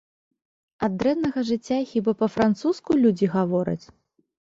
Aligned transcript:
Ад 0.87 0.95
дрэннага 1.03 1.45
жыцця 1.51 1.79
хіба 1.93 2.17
па-французску 2.25 2.91
людзі 3.05 3.33
гавораць? 3.39 3.83